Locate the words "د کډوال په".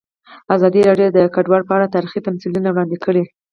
1.17-1.73